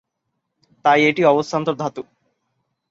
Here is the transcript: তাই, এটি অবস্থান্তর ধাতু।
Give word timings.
তাই, 0.85 0.99
এটি 1.09 1.21
অবস্থান্তর 1.25 1.75
ধাতু। 1.75 2.01